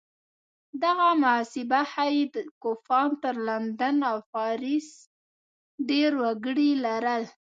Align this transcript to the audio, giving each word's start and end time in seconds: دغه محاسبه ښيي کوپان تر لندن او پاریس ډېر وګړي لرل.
دغه 0.83 1.07
محاسبه 1.21 1.81
ښيي 1.91 2.23
کوپان 2.63 3.09
تر 3.23 3.35
لندن 3.47 3.95
او 4.11 4.17
پاریس 4.33 4.87
ډېر 5.89 6.11
وګړي 6.23 6.69
لرل. 6.85 7.23